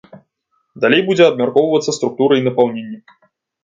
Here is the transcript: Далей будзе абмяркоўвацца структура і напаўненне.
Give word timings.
Далей 0.85 1.03
будзе 1.11 1.23
абмяркоўвацца 1.33 1.97
структура 2.01 2.33
і 2.43 2.51
напаўненне. 2.51 2.99